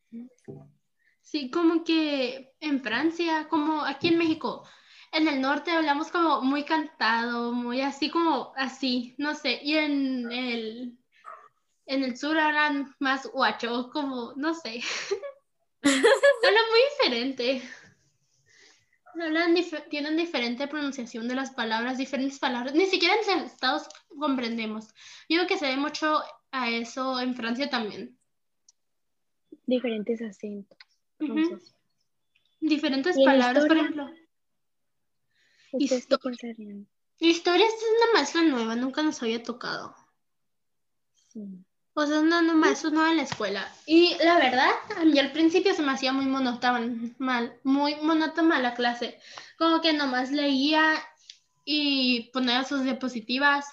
[1.21, 4.67] Sí, como que en Francia, como aquí en México,
[5.11, 10.31] en el norte hablamos como muy cantado, muy así como así, no sé, y en
[10.31, 10.97] el,
[11.85, 14.81] en el sur hablan más guacho, como, no sé.
[15.81, 17.61] Hablan muy diferente.
[19.21, 19.55] Hablan
[19.89, 22.73] tienen diferente pronunciación de las palabras, diferentes palabras.
[22.73, 24.87] Ni siquiera en Estados comprendemos.
[25.29, 28.17] Yo creo que se ve mucho a eso en Francia también.
[29.65, 30.77] Diferentes acentos.
[32.59, 34.09] Diferentes palabras, por ejemplo.
[37.19, 39.95] Historia es una maestra nueva, nunca nos había tocado.
[41.33, 41.65] Sí.
[41.93, 43.69] O sea, una, maestra nueva en la escuela.
[43.85, 48.59] Y la verdad, a mí al principio se me hacía muy monótona, mal, muy monótona
[48.59, 49.19] la clase.
[49.57, 50.93] Como que nomás leía
[51.65, 53.65] y ponía sus diapositivas.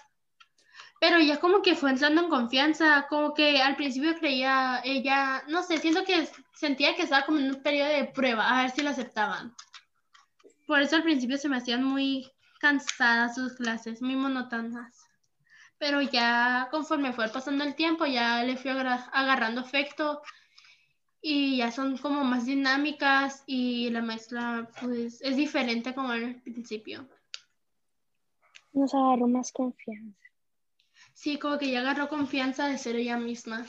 [0.98, 5.62] Pero ya como que fue entrando en confianza, como que al principio creía ella, no
[5.62, 8.82] sé, siento que sentía que estaba como en un periodo de prueba, a ver si
[8.82, 9.54] la aceptaban.
[10.66, 15.06] Por eso al principio se me hacían muy cansadas sus clases, muy monótonas.
[15.78, 20.22] Pero ya conforme fue pasando el tiempo, ya le fui agarrando efecto
[21.20, 27.06] y ya son como más dinámicas y la maestra pues es diferente como al principio.
[28.72, 30.20] Nos agarró más confianza.
[31.14, 33.66] Sí, como que ya agarró confianza de ser ella misma.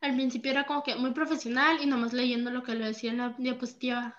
[0.00, 3.18] Al principio era como que muy profesional y nomás leyendo lo que le decía en
[3.18, 4.16] la diapositiva.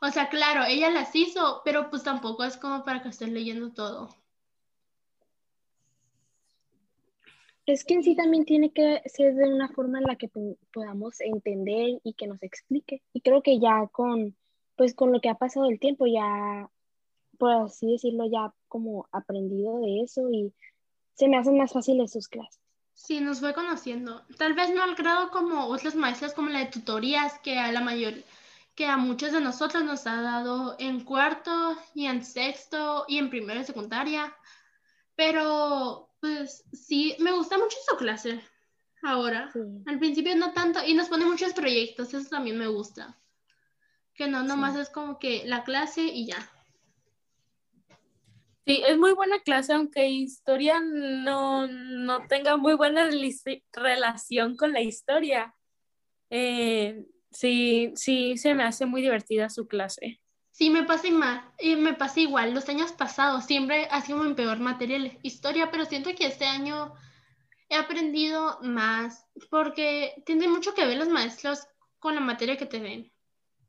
[0.00, 3.72] O sea, claro, ella las hizo, pero pues tampoco es como para que estés leyendo
[3.72, 4.10] todo.
[7.66, 10.30] Es que en sí también tiene que ser de una forma en la que
[10.72, 13.02] podamos entender y que nos explique.
[13.12, 14.36] Y creo que ya con,
[14.76, 16.70] pues con lo que ha pasado el tiempo, ya,
[17.38, 20.54] por así decirlo, ya como aprendido de eso y
[21.14, 22.60] se me hacen más fáciles sus clases.
[22.94, 24.22] Sí, nos fue conociendo.
[24.38, 27.80] Tal vez no al grado como otras maestras como la de tutorías, que a la
[27.80, 28.22] mayoría,
[28.76, 33.30] que a muchos de nosotros nos ha dado en cuarto y en sexto y en
[33.30, 34.36] primero y secundaria.
[35.16, 38.38] Pero, pues sí, me gusta mucho su clase
[39.02, 39.50] ahora.
[39.86, 43.18] Al principio no tanto, y nos pone muchos proyectos, eso también me gusta.
[44.14, 46.50] Que no, nomás es como que la clase y ya.
[48.66, 53.08] Sí, es muy buena clase, aunque historia no, no tenga muy buena
[53.72, 55.54] relación con la historia.
[56.28, 57.06] Eh,
[57.36, 60.22] Sí, sí, se me hace muy divertida su clase.
[60.52, 61.42] Sí, me pasa igual,
[61.76, 62.54] me pasa igual.
[62.54, 66.94] Los años pasados siempre ha sido mi peor material, historia, pero siento que este año
[67.68, 71.66] he aprendido más porque tiene mucho que ver los maestros
[71.98, 73.12] con la materia que te den.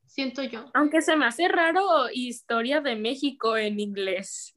[0.06, 0.71] Siento yo.
[0.73, 4.56] Aunque se me hace raro historia de México en inglés.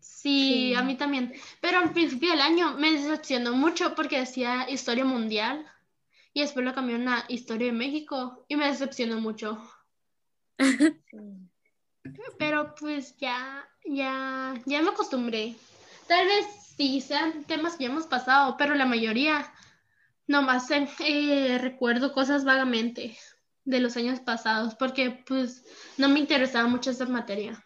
[0.00, 1.34] Sí, sí, a mí también.
[1.60, 5.66] Pero al principio del año me decepcionó mucho porque decía historia mundial
[6.36, 9.58] y después lo cambió a Historia de México y me decepcionó mucho.
[12.38, 15.56] Pero pues ya, ya, ya me acostumbré.
[16.06, 16.46] Tal vez
[16.76, 19.50] sí sean temas que ya hemos pasado, pero la mayoría
[20.26, 23.16] nomás eh, eh recuerdo cosas vagamente
[23.64, 25.64] de los años pasados porque pues
[25.96, 27.64] no me interesaba mucho esa materia.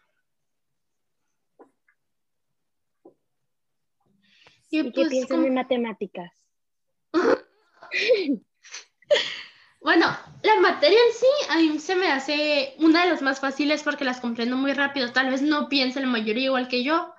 [4.71, 5.55] ¿Y, ¿Y pues, qué piensan como...
[5.55, 6.33] matemáticas?
[9.81, 10.07] bueno,
[10.43, 14.05] la materia en sí a mí se me hace una de las más fáciles porque
[14.05, 15.13] las comprendo muy rápido.
[15.13, 17.13] Tal vez no piense la mayoría igual que yo,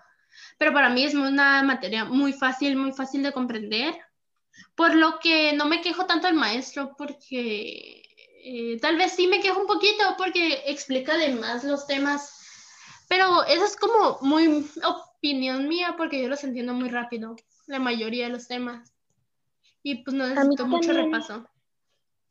[0.58, 3.96] pero para mí es una materia muy fácil, muy fácil de comprender.
[4.76, 8.04] Por lo que no me quejo tanto al maestro porque
[8.44, 13.44] eh, tal vez sí me quejo un poquito porque explica de más los temas, pero
[13.44, 17.36] eso es como muy opinión mía porque yo los entiendo muy rápido,
[17.68, 18.94] la mayoría de los temas.
[19.84, 21.48] Y pues no necesito mucho repaso.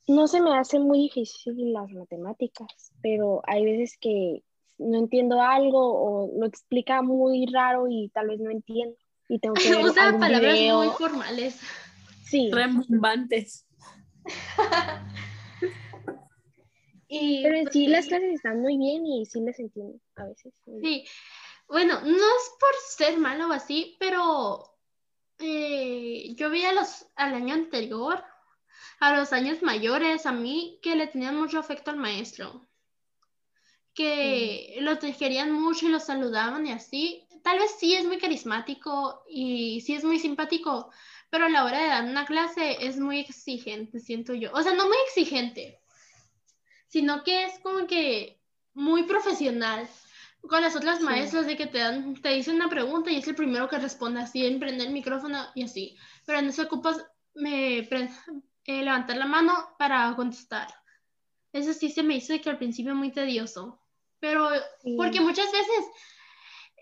[0.09, 4.43] No se me hace muy difícil las matemáticas, pero hay veces que
[4.79, 8.97] no entiendo algo o lo explica muy raro y tal vez no entiendo
[9.29, 11.61] y tengo que ver Usa palabras muy formales.
[12.25, 12.51] Sí.
[12.51, 13.67] Rembombantes.
[17.09, 20.53] y, Pero en sí las clases están muy bien y sí les entiendo a veces.
[20.83, 21.05] Sí,
[21.69, 24.65] bueno, no es por ser malo o así, pero
[25.39, 28.25] eh, yo vi a los, al año anterior,
[29.01, 32.69] a los años mayores, a mí que le tenían mucho afecto al maestro,
[33.95, 37.27] que lo querían mucho y lo saludaban y así.
[37.43, 40.91] Tal vez sí es muy carismático y sí es muy simpático,
[41.31, 44.51] pero a la hora de dar una clase es muy exigente, siento yo.
[44.53, 45.81] O sea, no muy exigente,
[46.89, 48.41] sino que es como que
[48.75, 49.89] muy profesional.
[50.43, 53.35] Con las otras maestras de que te dan, te dicen una pregunta y es el
[53.35, 55.99] primero que responde así, en prender el micrófono y así.
[56.25, 57.05] Pero en eso ocupas
[57.35, 57.87] me,
[58.71, 60.69] eh, levantar la mano para contestar.
[61.53, 63.81] Eso sí se me hizo que al principio muy tedioso.
[64.21, 64.49] Pero
[64.97, 65.87] porque muchas veces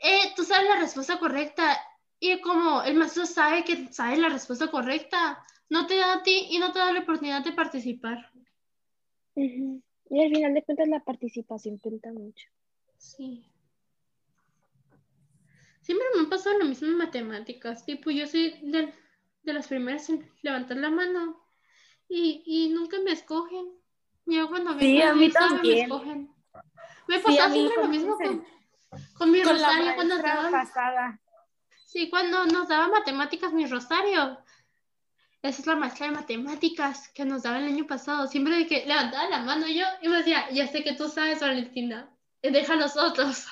[0.02, 1.78] eh, tú sabes la respuesta correcta
[2.20, 6.48] y como el maestro sabe que sabes la respuesta correcta, no te da a ti
[6.50, 8.30] y no te da la oportunidad de participar.
[9.34, 12.48] Y al final de cuentas la participación cuenta mucho.
[12.98, 13.46] Sí.
[15.80, 17.86] Siempre me ha pasado lo mismo en matemáticas.
[17.86, 18.92] Tipo, yo soy de,
[19.42, 21.47] de las primeras en levantar la mano
[22.08, 23.66] y, y nunca me escogen.
[24.26, 25.76] Yo cuando sí, a mí también.
[25.76, 26.34] me escogen.
[27.06, 28.44] Me pasa siempre lo mismo con,
[29.14, 31.20] con mi rosario cuando estaba pasada.
[31.86, 34.38] Sí, cuando nos daba matemáticas mi Rosario.
[35.40, 38.26] Esa es la maestra de matemáticas que nos daba el año pasado.
[38.26, 41.40] Siempre de que levantaba la mano yo y me decía, ya sé que tú sabes,
[41.40, 42.10] Valentina,
[42.42, 43.46] deja a nosotros.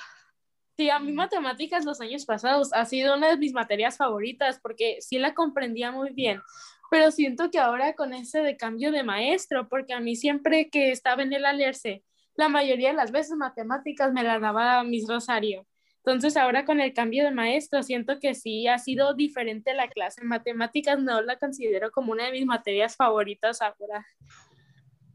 [0.77, 4.99] Sí, a mí matemáticas los años pasados ha sido una de mis materias favoritas porque
[5.01, 6.43] sí la comprendía muy bien,
[6.91, 10.93] pero siento que ahora con ese de cambio de maestro, porque a mí siempre que
[10.93, 12.05] estaba en el alerce,
[12.37, 15.67] la mayoría de las veces matemáticas me la daba mis Rosario.
[15.99, 20.23] Entonces ahora con el cambio de maestro siento que sí ha sido diferente la clase.
[20.23, 24.07] Matemáticas no la considero como una de mis materias favoritas ahora.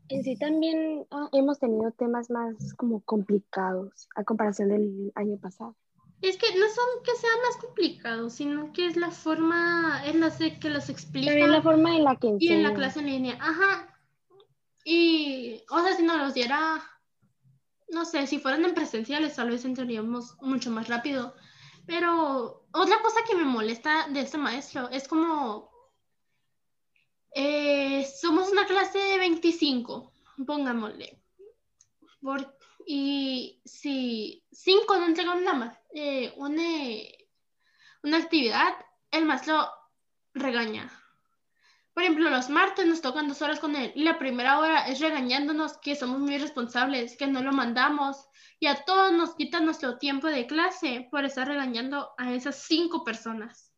[0.09, 5.77] En sí también ah, hemos tenido temas más como complicados a comparación del año pasado.
[6.21, 10.29] Es que no son que sean más complicados, sino que es la forma en la
[10.37, 11.31] que los explica.
[11.31, 13.87] Pero la forma en la que Y en la clase en línea, ajá.
[14.85, 16.83] Y, o sea, si no los diera
[17.91, 21.35] no sé, si fueran en presenciales tal vez entraríamos mucho más rápido.
[21.85, 25.69] Pero otra cosa que me molesta de este maestro es como,
[27.35, 30.11] eh, somos una clase de 25,
[30.45, 31.21] pongámosle.
[32.85, 36.63] Y si 5 no entregan una, eh, una,
[38.03, 38.73] una actividad,
[39.11, 39.69] el maestro
[40.33, 40.91] regaña.
[41.93, 44.99] Por ejemplo, los martes nos tocan dos horas con él y la primera hora es
[45.01, 48.27] regañándonos que somos muy responsables, que no lo mandamos
[48.59, 53.03] y a todos nos quita nuestro tiempo de clase por estar regañando a esas cinco
[53.03, 53.73] personas.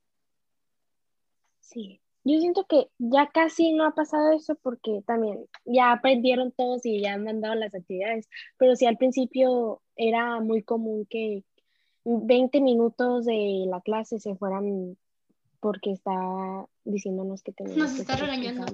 [1.59, 6.85] Sí, yo siento que ya casi no ha pasado eso porque también ya aprendieron todos
[6.85, 11.43] y ya han mandado las actividades, pero sí al principio era muy común que
[12.05, 14.97] 20 minutos de la clase se fueran
[15.59, 16.11] porque está
[16.83, 18.65] diciéndonos que tenemos Nos está regañando.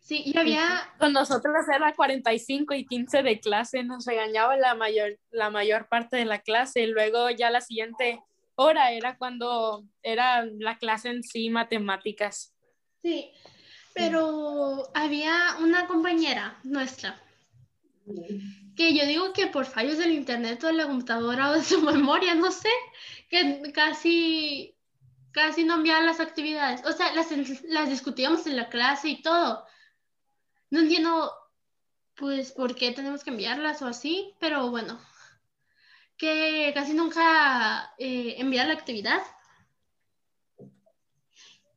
[0.00, 0.80] Sí, y había...
[0.98, 6.16] Con nosotros era 45 y 15 de clase, nos regañaba la mayor, la mayor parte
[6.16, 8.20] de la clase, y luego ya la siguiente
[8.56, 12.52] hora era cuando era la clase en sí, matemáticas.
[13.02, 13.32] Sí,
[13.94, 17.20] pero había una compañera nuestra
[18.76, 21.80] que yo digo que por fallos del internet o de la computadora o de su
[21.82, 22.70] memoria, no sé,
[23.28, 24.74] que casi
[25.32, 26.84] casi no enviaban las actividades.
[26.84, 27.30] O sea, las,
[27.64, 29.64] las discutíamos en la clase y todo.
[30.70, 31.32] No entiendo,
[32.16, 35.00] pues, por qué tenemos que enviarlas o así, pero bueno,
[36.16, 39.22] que casi nunca eh, enviaba la actividad.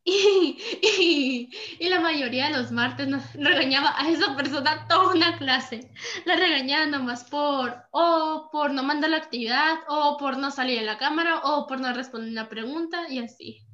[0.07, 1.49] Y,
[1.79, 5.91] la mayoría de los martes nos regañaba a esa persona toda una clase.
[6.25, 10.85] La regañaba nomás por o por no mandar la actividad, o por no salir en
[10.85, 13.65] la cámara, o por no responder una pregunta y así.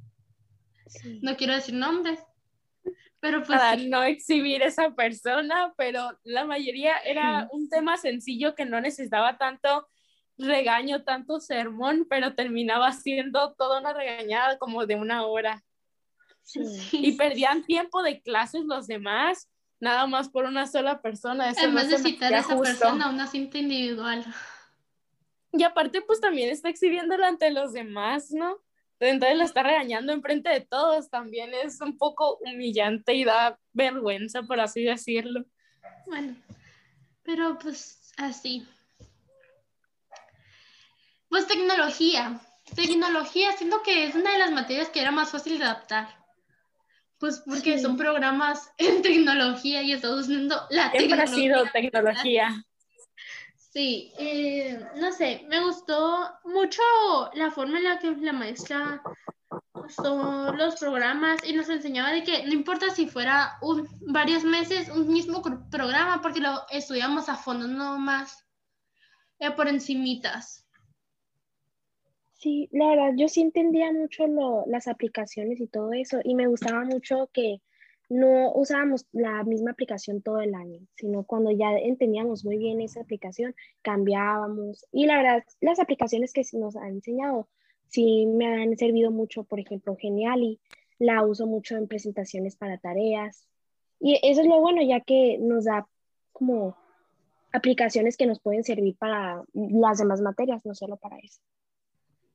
[1.20, 2.18] No quiero decir nombres.
[3.20, 8.64] Pero pues, Para no exhibir esa persona, pero la mayoría era un tema sencillo que
[8.64, 9.86] no necesitaba tanto
[10.38, 15.62] regaño, tanto sermón, pero terminaba siendo toda una regañada como de una hora.
[16.92, 19.48] Y perdían tiempo de clases los demás,
[19.80, 21.50] nada más por una sola persona.
[21.50, 24.24] Eso Además de citar a esa persona una cinta individual.
[25.52, 28.58] Y aparte, pues también está exhibiéndola ante los demás, ¿no?
[28.98, 34.44] Entonces la está regañando enfrente de todos, también es un poco humillante y da vergüenza,
[34.44, 35.44] por así decirlo.
[36.06, 36.36] Bueno,
[37.24, 38.66] pero pues así.
[41.28, 42.40] Pues tecnología.
[42.76, 46.21] Tecnología, siento que es una de las materias que era más fácil de adaptar.
[47.22, 52.64] Pues porque son programas en tecnología y estamos usando la Siempre ha sido tecnología.
[53.56, 56.82] Sí, eh, no sé, me gustó mucho
[57.34, 59.00] la forma en la que la maestra
[59.72, 64.88] usó los programas y nos enseñaba de que no importa si fuera un, varios meses
[64.88, 68.44] un mismo programa porque lo estudiamos a fondo, no más
[69.38, 70.61] eh, por encimitas.
[72.42, 76.48] Sí, la verdad, yo sí entendía mucho lo, las aplicaciones y todo eso y me
[76.48, 77.62] gustaba mucho que
[78.08, 83.00] no usábamos la misma aplicación todo el año, sino cuando ya entendíamos muy bien esa
[83.00, 84.84] aplicación, cambiábamos.
[84.90, 87.46] Y la verdad, las aplicaciones que nos han enseñado
[87.86, 90.58] sí me han servido mucho, por ejemplo, Geniali,
[90.98, 93.46] la uso mucho en presentaciones para tareas.
[94.00, 95.86] Y eso es lo bueno, ya que nos da
[96.32, 96.76] como
[97.52, 101.40] aplicaciones que nos pueden servir para las demás materias, no solo para eso.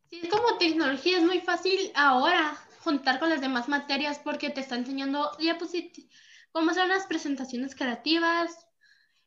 [0.09, 4.61] Sí, es como tecnología, es muy fácil ahora juntar con las demás materias porque te
[4.61, 6.09] está enseñando diapositivas,
[6.51, 8.65] cómo hacer las presentaciones creativas,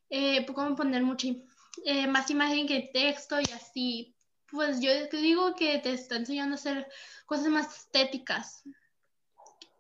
[0.09, 1.29] eh, cómo poner mucha,
[1.85, 4.17] eh, más imagen que texto y así.
[4.51, 6.89] Pues yo digo que te está enseñando a hacer
[7.27, 8.65] cosas más estéticas.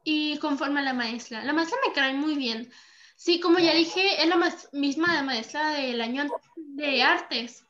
[0.05, 1.45] Y conforme a la maestra.
[1.45, 2.71] La maestra me cae muy bien.
[3.17, 4.39] Sí, como ya dije, es la
[4.73, 6.27] misma maestra del año
[6.57, 7.65] de artes,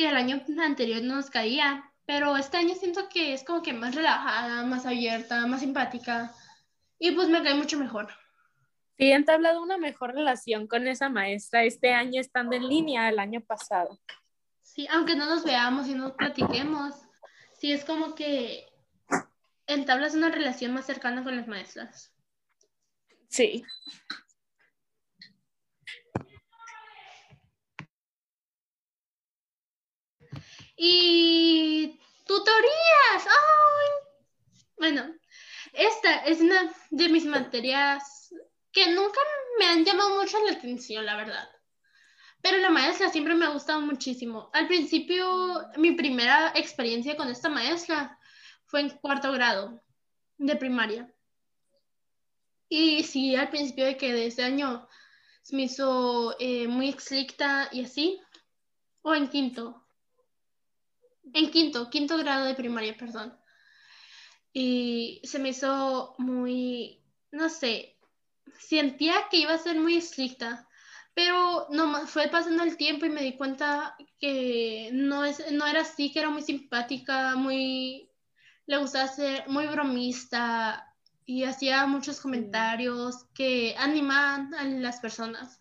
[0.00, 3.94] que el año anterior nos caía pero este año siento que es como que más
[3.94, 6.34] relajada, más abierta, más simpática
[6.98, 8.08] y pues me cae mucho mejor.
[8.96, 13.18] Sí, he entablado una mejor relación con esa maestra este año estando en línea el
[13.18, 14.00] año pasado.
[14.62, 16.94] Sí, aunque no nos veamos y no platiquemos,
[17.58, 18.66] sí es como que
[19.66, 22.10] entablas una relación más cercana con las maestras.
[23.28, 23.64] Sí.
[30.82, 33.26] Y tutorías.
[34.78, 35.14] Bueno,
[35.74, 38.34] esta es una de mis materias
[38.72, 39.20] que nunca
[39.58, 41.46] me han llamado mucho la atención, la verdad.
[42.40, 44.48] Pero la maestra siempre me ha gustado muchísimo.
[44.54, 48.18] Al principio, mi primera experiencia con esta maestra
[48.64, 49.82] fue en cuarto grado
[50.38, 51.14] de primaria.
[52.70, 54.88] Y sí, al principio de que de ese año
[55.42, 58.18] se me hizo eh, muy estricta y así.
[59.02, 59.79] O en quinto.
[61.32, 63.36] En quinto, quinto grado de primaria, perdón.
[64.52, 67.96] Y se me hizo muy, no sé,
[68.58, 70.68] sentía que iba a ser muy estricta,
[71.14, 75.82] pero no fue pasando el tiempo y me di cuenta que no, es, no era
[75.82, 78.10] así, que era muy simpática, muy,
[78.66, 80.94] le gustaba ser muy bromista
[81.26, 85.60] y hacía muchos comentarios que animaban a las personas.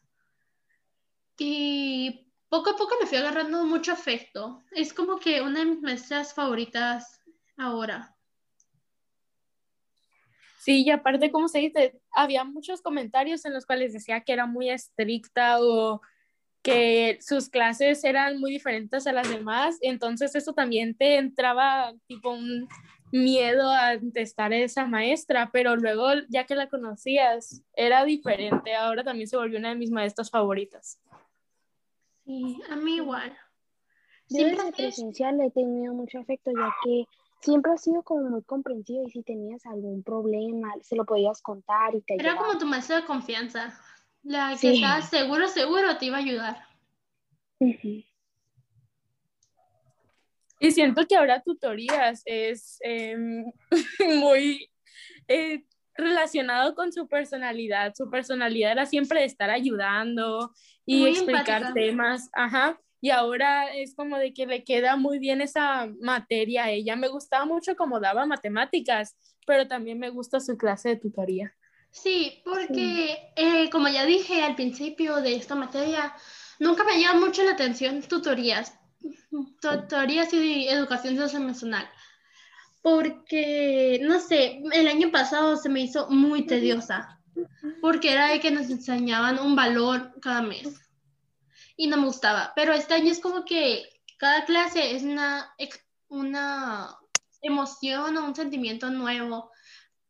[1.38, 4.64] Y poco a poco me fui agarrando mucho afecto.
[4.72, 7.22] Es como que una de mis maestras favoritas
[7.58, 8.16] ahora.
[10.60, 14.46] Sí, y aparte, como se dice, había muchos comentarios en los cuales decía que era
[14.46, 16.02] muy estricta o
[16.62, 22.32] que sus clases eran muy diferentes a las demás, entonces eso también te entraba tipo
[22.32, 22.68] un
[23.12, 29.04] miedo a testar a esa maestra, pero luego ya que la conocías era diferente, ahora
[29.04, 31.00] también se volvió una de mis maestras favoritas.
[32.30, 33.36] Sí, a mí igual.
[34.30, 37.06] Yo desde presencial he tenido mucho afecto, ya que
[37.42, 41.96] siempre has sido como muy comprensivo y si tenías algún problema, se lo podías contar
[41.96, 43.82] y te Era como tu maestra de confianza,
[44.22, 46.68] la que estabas seguro, seguro te iba a ayudar.
[50.60, 53.52] Y siento que ahora tutorías es em,
[54.22, 54.70] muy
[55.28, 55.64] eh,
[56.00, 57.94] relacionado con su personalidad.
[57.96, 60.54] Su personalidad era siempre de estar ayudando
[60.86, 62.80] y explicar temas, ajá.
[63.02, 66.96] Y ahora es como de que le queda muy bien esa materia a ella.
[66.96, 71.56] Me gustaba mucho como daba matemáticas, pero también me gusta su clase de tutoría.
[71.92, 76.14] Sí, porque eh, como ya dije al principio de esta materia,
[76.60, 78.78] nunca me llama mucho la atención tutorías,
[79.62, 81.90] tutorías y educación emocional
[82.82, 87.20] porque, no sé, el año pasado se me hizo muy tediosa,
[87.82, 90.80] porque era de que nos enseñaban un valor cada mes
[91.76, 93.84] y no me gustaba, pero este año es como que
[94.18, 95.56] cada clase es una,
[96.10, 96.98] una
[97.42, 99.52] emoción o un sentimiento nuevo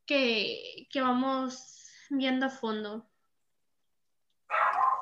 [0.05, 3.05] que, que vamos viendo a fondo.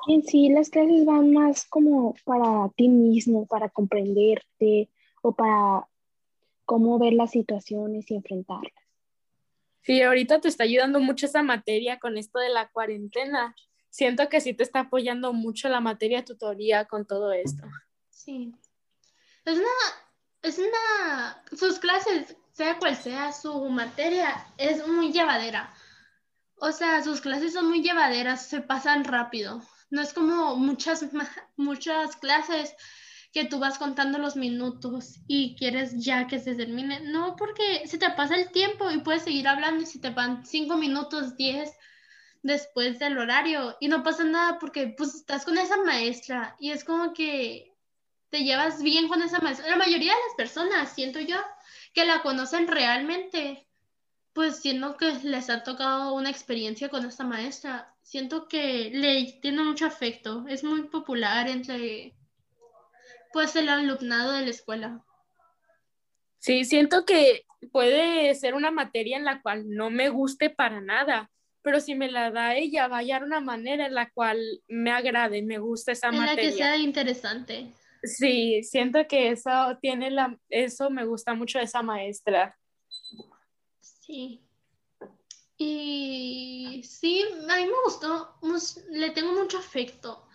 [0.08, 4.90] En sí, las clases van más como para ti mismo, para comprenderte
[5.22, 5.86] o para
[6.68, 8.84] cómo ver las situaciones y enfrentarlas.
[9.80, 13.56] Sí, ahorita te está ayudando mucho esa materia con esto de la cuarentena.
[13.88, 17.66] Siento que sí te está apoyando mucho la materia tutoría con todo esto.
[18.10, 18.52] Sí.
[19.46, 19.78] Es una,
[20.42, 25.72] es una, sus clases, sea cual sea su materia, es muy llevadera.
[26.56, 29.62] O sea, sus clases son muy llevaderas, se pasan rápido.
[29.88, 31.06] No es como muchas,
[31.56, 32.74] muchas clases
[33.32, 37.00] que tú vas contando los minutos y quieres ya que se termine.
[37.00, 40.44] No, porque se te pasa el tiempo y puedes seguir hablando y si te van
[40.46, 41.70] cinco minutos, diez
[42.42, 46.84] después del horario y no pasa nada porque pues estás con esa maestra y es
[46.84, 47.74] como que
[48.30, 49.68] te llevas bien con esa maestra.
[49.68, 51.36] La mayoría de las personas, siento yo,
[51.94, 53.66] que la conocen realmente,
[54.32, 59.62] pues siendo que les ha tocado una experiencia con esta maestra, siento que le tiene
[59.62, 62.17] mucho afecto, es muy popular entre
[63.32, 65.04] pues el alumnado de la escuela.
[66.38, 71.30] Sí, siento que puede ser una materia en la cual no me guste para nada,
[71.62, 74.90] pero si me la da ella, va a hallar una manera en la cual me
[74.90, 76.30] agrade, me guste esa materia.
[76.30, 77.72] En la que sea interesante.
[78.02, 82.56] Sí, siento que eso tiene la, eso me gusta mucho de esa maestra.
[83.80, 84.44] Sí.
[85.56, 88.38] Y sí, a mí me gustó,
[88.90, 90.28] le tengo mucho afecto.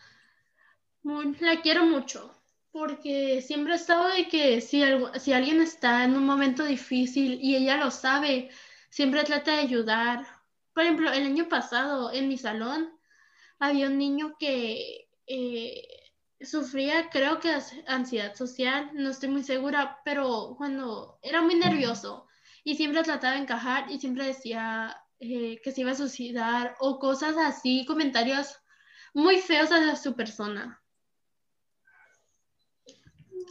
[1.40, 2.43] la quiero mucho,
[2.74, 4.84] porque siempre he estado de que si,
[5.20, 8.50] si alguien está en un momento difícil y ella lo sabe,
[8.90, 10.26] siempre trata de ayudar.
[10.74, 12.90] Por ejemplo, el año pasado en mi salón
[13.60, 15.84] había un niño que eh,
[16.42, 17.56] sufría, creo que
[17.88, 22.28] ansiedad social, no estoy muy segura, pero cuando era muy nervioso
[22.64, 26.98] y siempre trataba de encajar y siempre decía eh, que se iba a suicidar o
[26.98, 28.58] cosas así, comentarios
[29.14, 30.83] muy feos hacia su persona.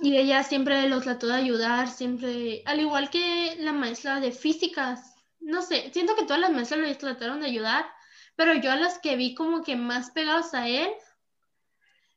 [0.00, 5.14] Y ella siempre lo trató de ayudar, siempre, al igual que la maestra de físicas,
[5.40, 7.84] no sé, siento que todas las maestras lo trataron de ayudar,
[8.36, 10.88] pero yo a las que vi como que más pegados a él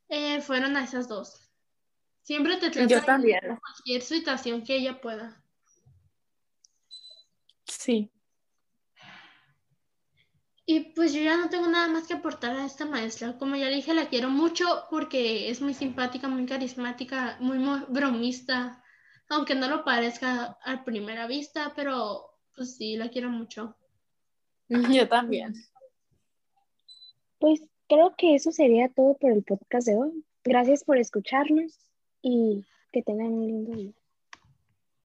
[0.09, 1.41] eh, fueron a esas dos.
[2.21, 3.39] Siempre te tratan yo también.
[3.59, 5.43] cualquier situación que ella pueda.
[7.65, 8.11] Sí.
[10.67, 13.37] Y pues yo ya no tengo nada más que aportar a esta maestra.
[13.37, 18.83] Como ya dije, la quiero mucho porque es muy simpática, muy carismática, muy bromista,
[19.29, 23.75] aunque no lo parezca a primera vista, pero pues sí, la quiero mucho.
[25.03, 25.53] Yo también.
[27.37, 30.25] Pues creo que eso sería todo por el podcast de hoy.
[30.43, 31.77] Gracias por escucharnos
[32.23, 33.93] y que tengan un lindo día.